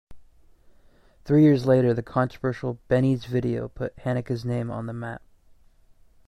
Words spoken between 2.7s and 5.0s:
"Benny's Video" put Haneke's name on the